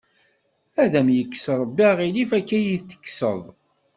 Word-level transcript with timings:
Ad 0.83 0.93
am-yekkes 0.99 1.45
Ṛebbi 1.61 1.83
aɣilif 1.91 2.31
akka 2.39 2.57
iyi-t-tekkseḍ. 2.59 3.41